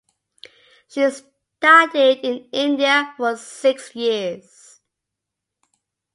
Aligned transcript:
She 0.87 1.07
studied 1.11 2.21
in 2.25 2.49
India 2.51 3.13
for 3.17 3.37
six 3.37 3.95
years. 3.95 4.81